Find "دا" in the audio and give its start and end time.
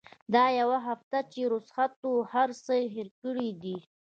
0.33-0.45